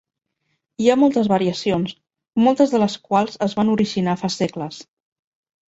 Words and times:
Hi 0.83 0.87
ha 0.87 0.95
moltes 1.01 1.29
variacions, 1.31 1.93
moltes 2.47 2.73
de 2.77 2.81
les 2.85 2.97
quals 3.11 3.39
es 3.49 3.57
van 3.61 3.73
originar 3.77 4.19
fa 4.25 4.33
segles. 4.41 4.85